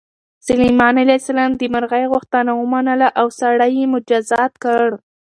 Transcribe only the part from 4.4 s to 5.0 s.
کړ.